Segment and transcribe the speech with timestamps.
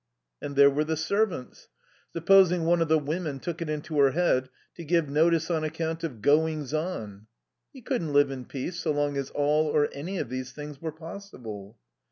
[0.41, 1.69] And there were the servants.
[2.11, 6.03] Supposing one of the women took it into her head to give notice on account
[6.03, 7.27] of "goings on?"
[7.71, 10.91] He couldn't live in peace so long as all or any of these things were
[10.91, 11.77] possible.